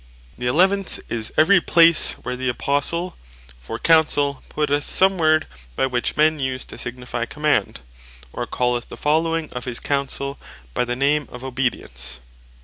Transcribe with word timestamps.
The 0.35 0.47
eleventh, 0.47 0.99
is 1.09 1.31
every 1.37 1.61
place, 1.61 2.13
where 2.23 2.35
the 2.35 2.49
Apostle 2.49 3.17
for 3.59 3.77
Counsell, 3.77 4.41
putteth 4.49 4.83
some 4.83 5.19
word, 5.19 5.45
by 5.75 5.85
which 5.85 6.17
men 6.17 6.39
use 6.39 6.65
to 6.65 6.79
signifie 6.79 7.27
Command; 7.27 7.81
or 8.33 8.47
calleth 8.47 8.89
the 8.89 8.97
following 8.97 9.51
of 9.51 9.65
his 9.65 9.79
Counsell, 9.79 10.39
by 10.73 10.85
the 10.85 10.95
name 10.95 11.29
of 11.31 11.43
Obedience. 11.43 12.19